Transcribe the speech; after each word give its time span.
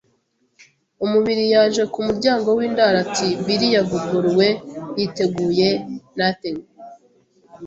umubiri, 1.05 1.43
yaje 1.53 1.83
ku 1.91 1.99
muryango 2.07 2.47
w'indaro. 2.57 2.97
Ati: 3.05 3.27
"Bill 3.45 3.61
yavuguruwe 3.75 4.47
yiteguye"; 4.97 5.69
“Nothin' 6.19 6.57